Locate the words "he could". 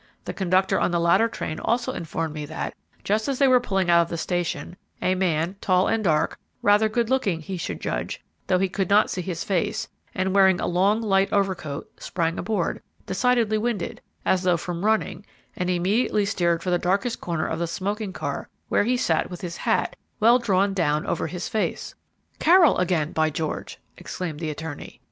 8.57-8.89